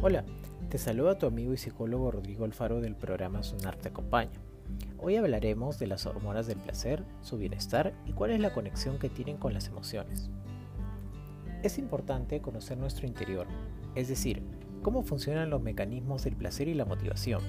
[0.00, 0.22] Hola,
[0.70, 4.38] te saluda tu amigo y psicólogo Rodrigo Alfaro del programa Sonar Te Acompaña.
[4.96, 9.08] Hoy hablaremos de las hormonas del placer, su bienestar y cuál es la conexión que
[9.08, 10.30] tienen con las emociones.
[11.64, 13.48] Es importante conocer nuestro interior,
[13.96, 14.40] es decir,
[14.84, 17.42] cómo funcionan los mecanismos del placer y la motivación.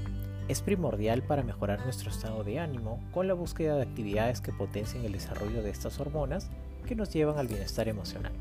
[0.47, 5.05] Es primordial para mejorar nuestro estado de ánimo con la búsqueda de actividades que potencien
[5.05, 6.49] el desarrollo de estas hormonas
[6.87, 8.33] que nos llevan al bienestar emocional.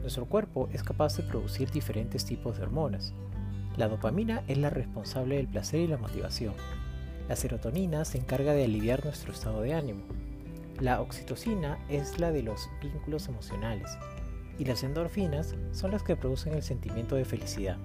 [0.00, 3.14] Nuestro cuerpo es capaz de producir diferentes tipos de hormonas.
[3.76, 6.54] La dopamina es la responsable del placer y la motivación.
[7.28, 10.02] La serotonina se encarga de aliviar nuestro estado de ánimo.
[10.80, 13.98] La oxitocina es la de los vínculos emocionales.
[14.58, 17.76] Y las endorfinas son las que producen el sentimiento de felicidad.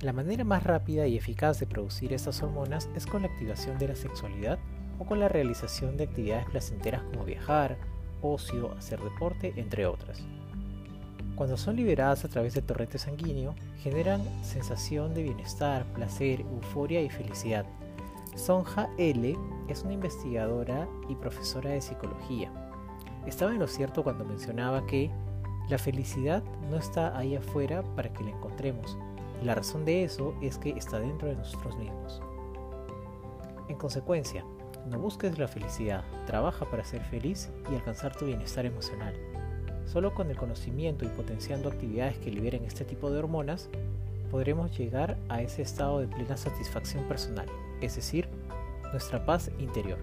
[0.00, 3.88] La manera más rápida y eficaz de producir estas hormonas es con la activación de
[3.88, 4.58] la sexualidad
[4.98, 7.78] o con la realización de actividades placenteras como viajar,
[8.20, 10.22] ocio, hacer deporte, entre otras.
[11.34, 17.10] Cuando son liberadas a través del torrente sanguíneo, generan sensación de bienestar, placer, euforia y
[17.10, 17.66] felicidad.
[18.36, 19.36] Sonja L.
[19.68, 22.52] es una investigadora y profesora de psicología.
[23.26, 25.10] Estaba en lo cierto cuando mencionaba que
[25.68, 28.96] la felicidad no está ahí afuera para que la encontremos.
[29.42, 32.22] La razón de eso es que está dentro de nosotros mismos.
[33.68, 34.44] En consecuencia,
[34.86, 39.14] no busques la felicidad, trabaja para ser feliz y alcanzar tu bienestar emocional.
[39.86, 43.68] Solo con el conocimiento y potenciando actividades que liberen este tipo de hormonas,
[44.30, 47.46] podremos llegar a ese estado de plena satisfacción personal,
[47.80, 48.28] es decir,
[48.92, 49.98] nuestra paz interior.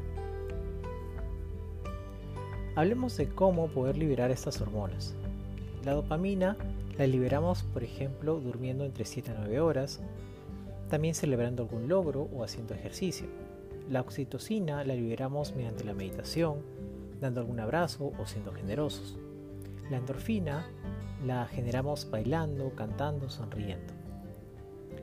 [2.75, 5.13] Hablemos de cómo poder liberar estas hormonas.
[5.83, 6.55] La dopamina
[6.97, 9.99] la liberamos, por ejemplo, durmiendo entre 7 a 9 horas,
[10.89, 13.27] también celebrando algún logro o haciendo ejercicio.
[13.89, 16.59] La oxitocina la liberamos mediante la meditación,
[17.19, 19.17] dando algún abrazo o siendo generosos.
[19.91, 20.65] La endorfina
[21.25, 23.93] la generamos bailando, cantando, sonriendo.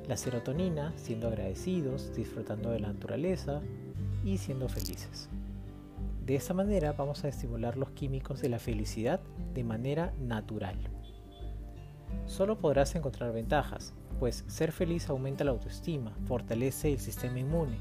[0.08, 3.60] La serotonina siendo agradecidos, disfrutando de la naturaleza
[4.24, 5.28] y siendo felices.
[6.24, 9.20] De esta manera vamos a estimular los químicos de la felicidad
[9.52, 10.78] de manera natural.
[12.24, 17.78] Solo podrás encontrar ventajas, pues ser feliz aumenta la autoestima, fortalece el sistema inmune,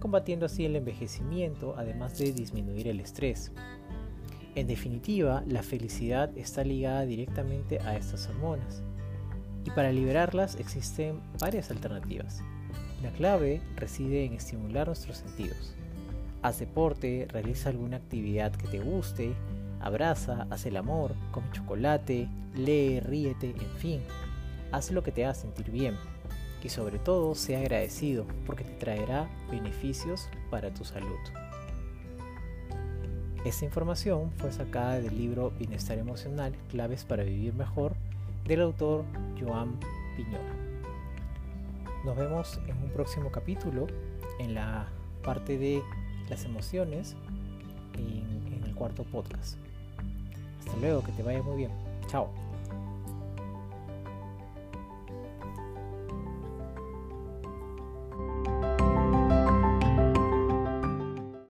[0.00, 3.52] combatiendo así el envejecimiento, además de disminuir el estrés.
[4.54, 8.82] En definitiva, la felicidad está ligada directamente a estas hormonas.
[9.64, 12.42] Y para liberarlas existen varias alternativas.
[13.02, 15.74] La clave reside en estimular nuestros sentidos.
[16.42, 19.34] Haz deporte, realiza alguna actividad que te guste,
[19.80, 24.00] abraza, haz el amor, come chocolate, lee, ríete, en fin,
[24.70, 25.96] haz lo que te haga sentir bien.
[26.62, 31.18] Y sobre todo, sea agradecido porque te traerá beneficios para tu salud.
[33.44, 37.92] Esta información fue sacada del libro Bienestar Emocional, Claves para Vivir Mejor,
[38.46, 39.04] del autor
[39.40, 39.80] Joan
[40.16, 40.54] Piñora.
[42.04, 43.88] Nos vemos en un próximo capítulo,
[44.38, 44.86] en la
[45.24, 45.82] parte de
[46.30, 47.16] las emociones,
[47.94, 49.56] en, en el cuarto podcast.
[50.60, 51.70] Hasta luego, que te vaya muy bien.
[52.06, 52.51] Chao.